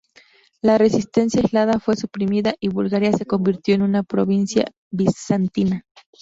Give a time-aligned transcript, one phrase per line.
[0.63, 5.85] La resistencia aislada fue suprimida y Bulgaria se convirtió en una provincia bizantina.